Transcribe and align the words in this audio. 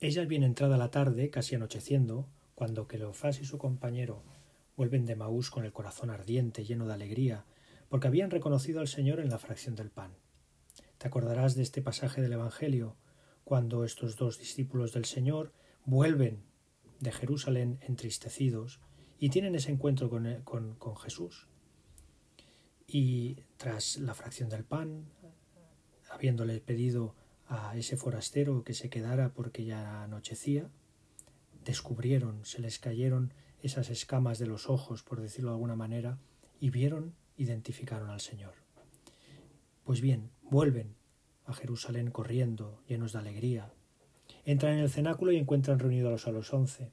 Ella 0.00 0.24
bien 0.26 0.44
entrada 0.44 0.76
la 0.76 0.92
tarde, 0.92 1.28
casi 1.28 1.56
anocheciendo, 1.56 2.28
cuando 2.54 2.86
Cleofás 2.86 3.40
y 3.40 3.44
su 3.44 3.58
compañero 3.58 4.22
vuelven 4.76 5.06
de 5.06 5.16
Maús 5.16 5.50
con 5.50 5.64
el 5.64 5.72
corazón 5.72 6.10
ardiente, 6.10 6.64
lleno 6.64 6.86
de 6.86 6.94
alegría, 6.94 7.46
porque 7.88 8.06
habían 8.06 8.30
reconocido 8.30 8.78
al 8.78 8.86
Señor 8.86 9.18
en 9.18 9.28
la 9.28 9.40
fracción 9.40 9.74
del 9.74 9.90
pan. 9.90 10.12
Te 10.98 11.08
acordarás 11.08 11.56
de 11.56 11.64
este 11.64 11.82
pasaje 11.82 12.22
del 12.22 12.34
Evangelio, 12.34 12.94
cuando 13.42 13.82
estos 13.82 14.16
dos 14.16 14.38
discípulos 14.38 14.92
del 14.92 15.04
Señor 15.04 15.52
vuelven 15.84 16.44
de 17.00 17.10
Jerusalén 17.10 17.80
entristecidos 17.80 18.78
y 19.18 19.30
tienen 19.30 19.56
ese 19.56 19.72
encuentro 19.72 20.08
con, 20.10 20.44
con 20.78 20.96
Jesús. 20.96 21.48
Y 22.86 23.42
tras 23.56 23.96
la 23.96 24.14
fracción 24.14 24.48
del 24.48 24.64
pan, 24.64 25.06
habiéndole 26.08 26.60
pedido 26.60 27.16
a 27.48 27.74
ese 27.76 27.96
forastero 27.96 28.62
que 28.62 28.74
se 28.74 28.90
quedara 28.90 29.30
porque 29.32 29.64
ya 29.64 30.02
anochecía, 30.04 30.68
descubrieron, 31.64 32.44
se 32.44 32.60
les 32.60 32.78
cayeron 32.78 33.32
esas 33.62 33.90
escamas 33.90 34.38
de 34.38 34.46
los 34.46 34.68
ojos, 34.68 35.02
por 35.02 35.20
decirlo 35.20 35.50
de 35.50 35.54
alguna 35.54 35.74
manera, 35.76 36.18
y 36.60 36.70
vieron, 36.70 37.14
identificaron 37.36 38.10
al 38.10 38.20
Señor. 38.20 38.54
Pues 39.84 40.00
bien, 40.00 40.30
vuelven 40.42 40.94
a 41.46 41.54
Jerusalén 41.54 42.10
corriendo, 42.10 42.82
llenos 42.86 43.12
de 43.12 43.20
alegría. 43.20 43.72
Entran 44.44 44.74
en 44.74 44.80
el 44.80 44.90
cenáculo 44.90 45.32
y 45.32 45.38
encuentran 45.38 45.78
reunidos 45.78 46.26
a 46.26 46.32
los 46.32 46.52
once, 46.52 46.92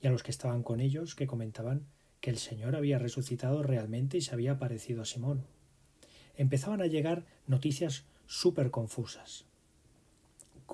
y 0.00 0.06
a 0.06 0.10
los 0.10 0.22
que 0.22 0.30
estaban 0.30 0.62
con 0.62 0.80
ellos, 0.80 1.14
que 1.14 1.26
comentaban 1.26 1.86
que 2.20 2.30
el 2.30 2.38
Señor 2.38 2.76
había 2.76 2.98
resucitado 2.98 3.62
realmente 3.62 4.18
y 4.18 4.20
se 4.20 4.32
había 4.32 4.52
aparecido 4.52 5.02
a 5.02 5.06
Simón. 5.06 5.44
Empezaban 6.36 6.80
a 6.80 6.86
llegar 6.86 7.26
noticias 7.46 8.04
súper 8.26 8.70
confusas 8.70 9.46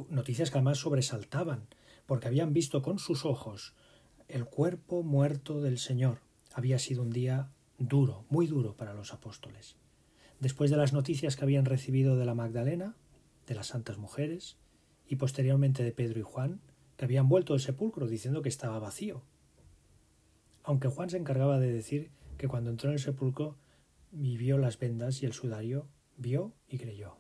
noticias 0.09 0.51
que 0.51 0.59
además 0.59 0.79
sobresaltaban, 0.79 1.67
porque 2.07 2.29
habían 2.29 2.53
visto 2.53 2.83
con 2.83 2.99
sus 2.99 3.25
ojos 3.25 3.75
el 4.29 4.45
cuerpo 4.45 5.03
muerto 5.03 5.61
del 5.61 5.79
Señor. 5.79 6.21
Había 6.53 6.79
sido 6.79 7.03
un 7.03 7.11
día 7.11 7.51
duro, 7.79 8.25
muy 8.29 8.47
duro 8.47 8.77
para 8.77 8.95
los 8.95 9.13
apóstoles. 9.13 9.77
Después 10.39 10.71
de 10.71 10.77
las 10.77 10.93
noticias 10.93 11.37
que 11.37 11.45
habían 11.45 11.65
recibido 11.65 12.17
de 12.17 12.25
la 12.25 12.35
Magdalena, 12.35 12.97
de 13.47 13.55
las 13.55 13.69
santas 13.69 13.99
mujeres, 13.99 14.57
y 15.07 15.17
posteriormente 15.17 15.83
de 15.83 15.93
Pedro 15.93 16.21
y 16.21 16.23
Juan, 16.23 16.61
que 16.97 17.05
habían 17.05 17.29
vuelto 17.29 17.53
del 17.53 17.61
sepulcro 17.61 18.07
diciendo 18.07 18.43
que 18.43 18.49
estaba 18.49 18.79
vacío. 18.79 19.23
Aunque 20.63 20.89
Juan 20.89 21.11
se 21.11 21.17
encargaba 21.17 21.59
de 21.59 21.73
decir 21.73 22.11
que 22.39 22.47
cuando 22.49 22.71
entró 22.71 22.91
en 22.91 22.95
el 22.95 23.01
sepulcro 23.01 23.57
y 24.13 24.37
vio 24.37 24.59
las 24.59 24.79
vendas 24.79 25.23
y 25.23 25.27
el 25.27 25.33
sudario, 25.33 25.89
vio 26.17 26.53
y 26.69 26.79
creyó. 26.79 27.17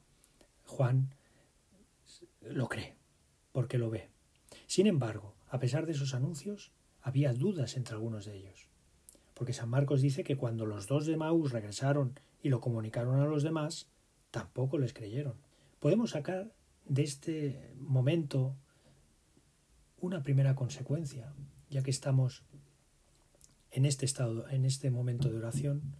Juan 0.65 1.15
lo 2.41 2.69
cree, 2.69 2.97
porque 3.53 3.79
lo 3.79 3.91
ve. 3.91 4.11
Sin 4.67 4.87
embargo, 4.87 5.35
a 5.49 5.59
pesar 5.59 5.87
de 5.87 5.93
esos 5.93 6.15
anuncios, 6.15 6.73
había 7.01 7.33
dudas 7.33 7.77
entre 7.77 7.95
algunos 7.95 8.25
de 8.25 8.37
ellos. 8.37 8.69
Porque 9.35 9.53
San 9.53 9.71
Marcos 9.71 10.01
dice 10.01 10.25
que 10.25 10.37
cuando 10.37 10.67
los 10.67 10.87
dos 10.87 11.07
de 11.07 11.17
Maús 11.17 11.53
regresaron 11.53 12.19
y 12.43 12.51
lo 12.51 12.61
comunicaron 12.61 13.21
a 13.21 13.27
los 13.27 13.43
demás, 13.43 13.89
tampoco 14.31 14.79
les 14.79 14.93
creyeron. 14.93 15.35
Podemos 15.79 16.11
sacar 16.11 16.53
de 16.85 17.03
este 17.03 17.75
momento 17.79 18.57
una 19.99 20.23
primera 20.23 20.55
consecuencia, 20.55 21.33
ya 21.69 21.83
que 21.83 21.91
estamos 21.91 22.45
en 23.71 23.85
este 23.85 24.05
estado, 24.05 24.49
en 24.49 24.65
este 24.65 24.91
momento 24.91 25.31
de 25.31 25.39
oración, 25.39 25.95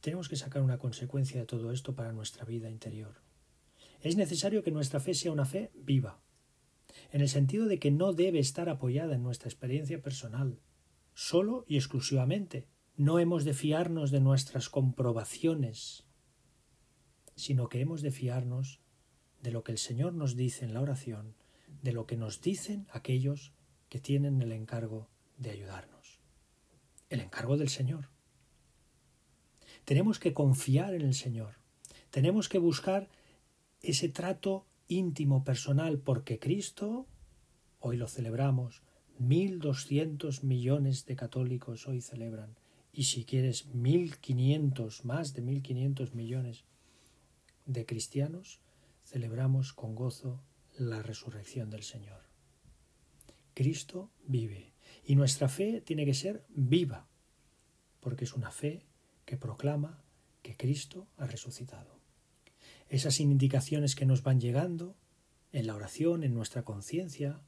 tenemos 0.00 0.28
que 0.28 0.36
sacar 0.36 0.62
una 0.62 0.78
consecuencia 0.78 1.40
de 1.40 1.46
todo 1.46 1.72
esto 1.72 1.94
para 1.94 2.12
nuestra 2.12 2.44
vida 2.44 2.70
interior. 2.70 3.27
Es 4.00 4.16
necesario 4.16 4.62
que 4.62 4.70
nuestra 4.70 5.00
fe 5.00 5.14
sea 5.14 5.32
una 5.32 5.44
fe 5.44 5.70
viva, 5.74 6.20
en 7.10 7.20
el 7.20 7.28
sentido 7.28 7.66
de 7.66 7.78
que 7.78 7.90
no 7.90 8.12
debe 8.12 8.38
estar 8.38 8.68
apoyada 8.68 9.14
en 9.14 9.22
nuestra 9.22 9.48
experiencia 9.48 10.00
personal, 10.02 10.60
solo 11.14 11.64
y 11.66 11.76
exclusivamente. 11.76 12.68
No 12.96 13.18
hemos 13.18 13.44
de 13.44 13.54
fiarnos 13.54 14.10
de 14.10 14.20
nuestras 14.20 14.68
comprobaciones, 14.68 16.04
sino 17.36 17.68
que 17.68 17.80
hemos 17.80 18.02
de 18.02 18.10
fiarnos 18.10 18.80
de 19.42 19.52
lo 19.52 19.62
que 19.62 19.72
el 19.72 19.78
Señor 19.78 20.14
nos 20.14 20.36
dice 20.36 20.64
en 20.64 20.74
la 20.74 20.80
oración, 20.80 21.36
de 21.82 21.92
lo 21.92 22.06
que 22.06 22.16
nos 22.16 22.40
dicen 22.40 22.88
aquellos 22.90 23.52
que 23.88 24.00
tienen 24.00 24.42
el 24.42 24.52
encargo 24.52 25.08
de 25.36 25.50
ayudarnos. 25.50 26.20
El 27.08 27.20
encargo 27.20 27.56
del 27.56 27.68
Señor. 27.68 28.10
Tenemos 29.84 30.18
que 30.18 30.34
confiar 30.34 30.94
en 30.94 31.02
el 31.02 31.14
Señor. 31.14 31.54
Tenemos 32.10 32.48
que 32.48 32.58
buscar 32.58 33.08
ese 33.82 34.08
trato 34.08 34.66
íntimo, 34.88 35.44
personal, 35.44 35.98
porque 35.98 36.38
Cristo, 36.38 37.06
hoy 37.78 37.96
lo 37.96 38.08
celebramos, 38.08 38.82
mil 39.18 39.58
doscientos 39.58 40.44
millones 40.44 41.04
de 41.06 41.16
católicos 41.16 41.86
hoy 41.86 42.00
celebran, 42.00 42.56
y 42.92 43.04
si 43.04 43.24
quieres 43.24 43.66
mil 43.66 44.16
quinientos, 44.18 45.04
más 45.04 45.34
de 45.34 45.42
mil 45.42 45.62
quinientos 45.62 46.14
millones 46.14 46.64
de 47.66 47.84
cristianos, 47.84 48.60
celebramos 49.04 49.72
con 49.72 49.94
gozo 49.94 50.40
la 50.76 51.02
resurrección 51.02 51.70
del 51.70 51.82
Señor. 51.82 52.22
Cristo 53.54 54.10
vive, 54.26 54.72
y 55.04 55.16
nuestra 55.16 55.48
fe 55.48 55.80
tiene 55.80 56.04
que 56.06 56.14
ser 56.14 56.44
viva, 56.48 57.06
porque 58.00 58.24
es 58.24 58.34
una 58.34 58.50
fe 58.50 58.86
que 59.24 59.36
proclama 59.36 60.02
que 60.42 60.56
Cristo 60.56 61.06
ha 61.18 61.26
resucitado 61.26 61.97
esas 62.88 63.20
indicaciones 63.20 63.94
que 63.94 64.06
nos 64.06 64.22
van 64.22 64.40
llegando 64.40 64.96
en 65.52 65.66
la 65.66 65.74
oración, 65.74 66.24
en 66.24 66.34
nuestra 66.34 66.62
conciencia. 66.62 67.40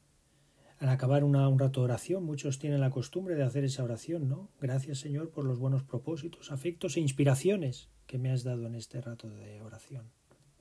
Al 0.79 0.89
acabar 0.89 1.25
una, 1.25 1.49
un 1.49 1.59
rato 1.59 1.81
de 1.81 1.85
oración, 1.85 2.25
muchos 2.25 2.59
tienen 2.59 2.81
la 2.81 2.91
costumbre 2.91 3.35
de 3.35 3.43
hacer 3.43 3.65
esa 3.65 3.85
oración, 3.85 4.29
¿no? 4.29 4.51
Gracias 4.61 4.99
Señor 4.99 5.31
por 5.31 5.45
los 5.45 5.59
buenos 5.59 5.83
propósitos, 5.83 6.51
afectos 6.53 6.97
e 6.97 7.01
inspiraciones 7.01 7.89
que 8.07 8.19
me 8.19 8.31
has 8.31 8.43
dado 8.43 8.67
en 8.67 8.75
este 8.75 9.01
rato 9.01 9.29
de 9.29 9.61
oración. 9.61 10.11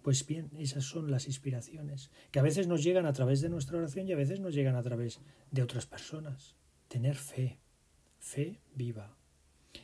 Pues 0.02 0.26
bien, 0.26 0.50
esas 0.58 0.86
son 0.86 1.12
las 1.12 1.28
inspiraciones, 1.28 2.10
que 2.32 2.40
a 2.40 2.44
veces 2.44 2.68
nos 2.68 2.84
llegan 2.84 3.06
a 3.06 3.14
través 3.14 3.42
de 3.42 3.50
nuestra 3.50 3.78
oración 3.78 4.08
y 4.08 4.14
a 4.14 4.18
veces 4.18 4.40
nos 4.40 4.54
llegan 4.54 4.76
a 4.76 4.84
través 4.84 5.20
de 5.52 5.62
otras 5.62 5.86
personas. 5.86 6.56
Tener 6.88 7.16
fe, 7.16 7.60
fe 8.18 8.60
viva, 8.76 9.18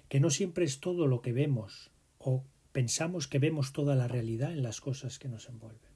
que 0.08 0.20
no 0.20 0.30
siempre 0.30 0.66
es 0.66 0.80
todo 0.80 1.08
lo 1.08 1.22
que 1.22 1.34
vemos 1.34 1.92
o 2.18 2.44
pensamos 2.76 3.30
que 3.30 3.40
vemos 3.40 3.72
toda 3.72 3.96
la 3.96 4.10
realidad 4.10 4.52
en 4.52 4.62
las 4.62 4.82
cosas 4.82 5.18
que 5.18 5.30
nos 5.30 5.48
envuelven. 5.48 5.94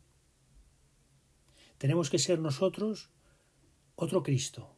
Tenemos 1.78 2.10
que 2.10 2.20
ser 2.20 2.40
nosotros 2.40 3.10
otro 3.98 4.24
Cristo, 4.24 4.78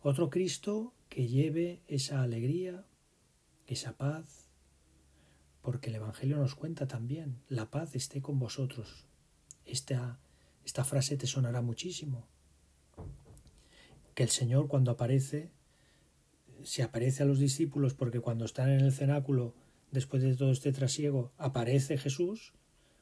otro 0.00 0.30
Cristo 0.30 0.94
que 1.10 1.28
lleve 1.28 1.82
esa 1.86 2.22
alegría, 2.22 2.86
esa 3.66 3.98
paz, 3.98 4.48
porque 5.60 5.90
el 5.90 5.96
Evangelio 5.96 6.38
nos 6.38 6.54
cuenta 6.54 6.88
también, 6.88 7.42
la 7.46 7.70
paz 7.70 7.94
esté 7.94 8.22
con 8.22 8.38
vosotros. 8.38 9.04
Esta, 9.66 10.18
esta 10.64 10.82
frase 10.82 11.18
te 11.18 11.26
sonará 11.26 11.60
muchísimo. 11.60 12.26
Que 14.14 14.22
el 14.22 14.30
Señor 14.30 14.66
cuando 14.66 14.90
aparece, 14.90 15.50
se 16.62 16.82
aparece 16.82 17.22
a 17.22 17.26
los 17.26 17.38
discípulos 17.38 17.92
porque 17.92 18.20
cuando 18.20 18.46
están 18.46 18.70
en 18.70 18.80
el 18.80 18.92
cenáculo 18.92 19.54
después 19.92 20.22
de 20.22 20.34
todo 20.34 20.50
este 20.50 20.72
trasiego, 20.72 21.30
aparece 21.38 21.96
Jesús, 21.96 22.52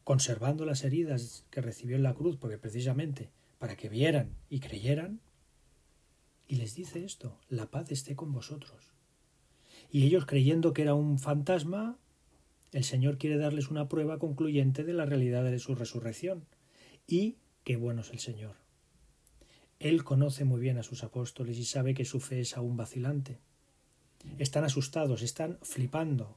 conservando 0.04 0.66
las 0.66 0.84
heridas 0.84 1.46
que 1.50 1.62
recibió 1.62 1.96
en 1.96 2.02
la 2.02 2.14
cruz, 2.14 2.36
porque 2.36 2.58
precisamente 2.58 3.30
para 3.58 3.76
que 3.76 3.88
vieran 3.88 4.36
y 4.48 4.60
creyeran, 4.60 5.20
y 6.48 6.56
les 6.56 6.74
dice 6.74 7.04
esto, 7.04 7.38
la 7.48 7.70
paz 7.70 7.92
esté 7.92 8.16
con 8.16 8.32
vosotros. 8.32 8.92
Y 9.90 10.04
ellos 10.04 10.26
creyendo 10.26 10.72
que 10.72 10.82
era 10.82 10.94
un 10.94 11.18
fantasma, 11.18 11.96
el 12.72 12.84
Señor 12.84 13.18
quiere 13.18 13.36
darles 13.36 13.70
una 13.70 13.88
prueba 13.88 14.18
concluyente 14.18 14.82
de 14.82 14.92
la 14.92 15.04
realidad 15.04 15.44
de 15.44 15.58
su 15.58 15.74
resurrección. 15.74 16.44
Y 17.06 17.36
qué 17.64 17.76
bueno 17.76 18.00
es 18.00 18.10
el 18.10 18.18
Señor. 18.18 18.56
Él 19.78 20.04
conoce 20.04 20.44
muy 20.44 20.60
bien 20.60 20.78
a 20.78 20.82
sus 20.82 21.04
apóstoles 21.04 21.58
y 21.58 21.64
sabe 21.64 21.94
que 21.94 22.04
su 22.04 22.20
fe 22.20 22.40
es 22.40 22.56
aún 22.56 22.76
vacilante. 22.76 23.38
Están 24.38 24.64
asustados, 24.64 25.22
están 25.22 25.58
flipando, 25.62 26.36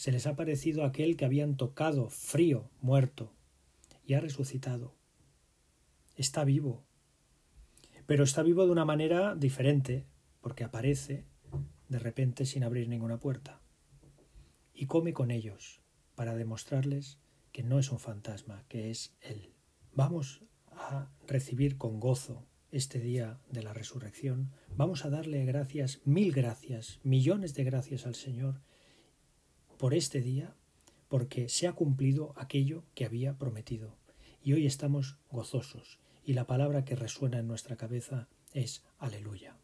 se 0.00 0.12
les 0.12 0.26
ha 0.26 0.34
parecido 0.34 0.86
aquel 0.86 1.14
que 1.14 1.26
habían 1.26 1.58
tocado, 1.58 2.08
frío, 2.08 2.70
muerto, 2.80 3.34
y 4.02 4.14
ha 4.14 4.20
resucitado. 4.20 4.96
Está 6.16 6.42
vivo. 6.42 6.86
Pero 8.06 8.24
está 8.24 8.42
vivo 8.42 8.64
de 8.64 8.72
una 8.72 8.86
manera 8.86 9.34
diferente, 9.34 10.06
porque 10.40 10.64
aparece 10.64 11.26
de 11.90 11.98
repente 11.98 12.46
sin 12.46 12.64
abrir 12.64 12.88
ninguna 12.88 13.20
puerta. 13.20 13.60
Y 14.72 14.86
come 14.86 15.12
con 15.12 15.30
ellos, 15.30 15.82
para 16.14 16.34
demostrarles 16.34 17.18
que 17.52 17.62
no 17.62 17.78
es 17.78 17.92
un 17.92 17.98
fantasma, 17.98 18.64
que 18.68 18.90
es 18.90 19.14
Él. 19.20 19.52
Vamos 19.92 20.44
a 20.72 21.10
recibir 21.26 21.76
con 21.76 22.00
gozo 22.00 22.46
este 22.70 23.00
día 23.00 23.38
de 23.50 23.62
la 23.62 23.74
resurrección. 23.74 24.50
Vamos 24.74 25.04
a 25.04 25.10
darle 25.10 25.44
gracias, 25.44 26.00
mil 26.06 26.32
gracias, 26.32 27.00
millones 27.02 27.52
de 27.52 27.64
gracias 27.64 28.06
al 28.06 28.14
Señor 28.14 28.62
por 29.80 29.94
este 29.94 30.20
día, 30.20 30.54
porque 31.08 31.48
se 31.48 31.66
ha 31.66 31.72
cumplido 31.72 32.34
aquello 32.36 32.84
que 32.94 33.06
había 33.06 33.38
prometido. 33.38 33.96
Y 34.42 34.52
hoy 34.52 34.66
estamos 34.66 35.16
gozosos 35.30 35.98
y 36.22 36.34
la 36.34 36.46
palabra 36.46 36.84
que 36.84 36.96
resuena 36.96 37.38
en 37.38 37.48
nuestra 37.48 37.76
cabeza 37.76 38.28
es 38.52 38.84
aleluya. 38.98 39.56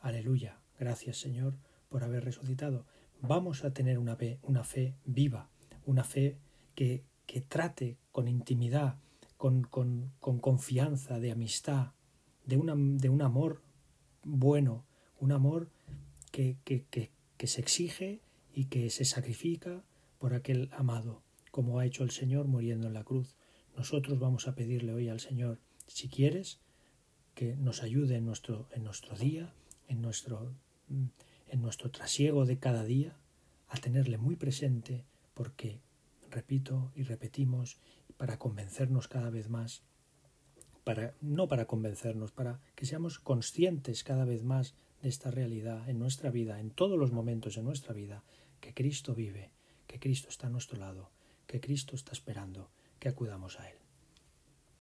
Aleluya. 0.00 0.60
Gracias 0.78 1.16
Señor 1.16 1.56
por 1.88 2.04
haber 2.04 2.24
resucitado. 2.24 2.86
Vamos 3.20 3.64
a 3.64 3.72
tener 3.72 3.98
una 3.98 4.14
fe, 4.14 4.38
una 4.42 4.62
fe 4.62 4.94
viva, 5.06 5.48
una 5.86 6.04
fe 6.04 6.38
que, 6.76 7.02
que 7.26 7.40
trate 7.40 7.98
con 8.12 8.28
intimidad, 8.28 8.98
con, 9.36 9.64
con, 9.64 10.12
con 10.20 10.38
confianza, 10.38 11.18
de 11.18 11.32
amistad, 11.32 11.94
de, 12.46 12.58
una, 12.58 12.74
de 12.76 13.08
un 13.08 13.22
amor 13.22 13.60
bueno, 14.22 14.84
un 15.18 15.32
amor 15.32 15.68
que, 16.30 16.58
que, 16.62 16.84
que, 16.90 17.10
que 17.36 17.48
se 17.48 17.60
exige 17.60 18.20
y 18.54 18.66
que 18.66 18.88
se 18.90 19.04
sacrifica 19.04 19.84
por 20.18 20.32
aquel 20.32 20.70
amado, 20.72 21.22
como 21.50 21.78
ha 21.78 21.86
hecho 21.86 22.04
el 22.04 22.10
Señor 22.10 22.46
muriendo 22.46 22.86
en 22.86 22.94
la 22.94 23.04
cruz. 23.04 23.34
Nosotros 23.76 24.18
vamos 24.18 24.46
a 24.46 24.54
pedirle 24.54 24.94
hoy 24.94 25.08
al 25.08 25.20
Señor, 25.20 25.58
si 25.86 26.08
quieres, 26.08 26.60
que 27.34 27.56
nos 27.56 27.82
ayude 27.82 28.16
en 28.16 28.24
nuestro, 28.24 28.68
en 28.72 28.84
nuestro 28.84 29.16
día, 29.16 29.52
en 29.88 30.00
nuestro, 30.00 30.54
en 30.88 31.60
nuestro 31.60 31.90
trasiego 31.90 32.46
de 32.46 32.58
cada 32.58 32.84
día, 32.84 33.16
a 33.68 33.76
tenerle 33.78 34.18
muy 34.18 34.36
presente, 34.36 35.04
porque, 35.34 35.80
repito 36.30 36.92
y 36.94 37.02
repetimos, 37.02 37.78
para 38.16 38.38
convencernos 38.38 39.08
cada 39.08 39.30
vez 39.30 39.48
más, 39.48 39.82
para, 40.84 41.14
no 41.20 41.48
para 41.48 41.66
convencernos, 41.66 42.30
para 42.30 42.60
que 42.76 42.86
seamos 42.86 43.18
conscientes 43.18 44.04
cada 44.04 44.24
vez 44.24 44.44
más 44.44 44.74
de 45.02 45.08
esta 45.08 45.30
realidad 45.30 45.88
en 45.88 45.98
nuestra 45.98 46.30
vida, 46.30 46.60
en 46.60 46.70
todos 46.70 46.98
los 46.98 47.10
momentos 47.10 47.56
de 47.56 47.62
nuestra 47.62 47.92
vida, 47.92 48.22
que 48.64 48.72
Cristo 48.72 49.14
vive, 49.14 49.50
que 49.86 50.00
Cristo 50.00 50.30
está 50.30 50.46
a 50.46 50.54
nuestro 50.56 50.78
lado, 50.78 51.10
que 51.46 51.60
Cristo 51.60 51.94
está 51.94 52.12
esperando 52.12 52.70
que 52.98 53.10
acudamos 53.10 53.60
a 53.60 53.68
Él. 53.68 53.83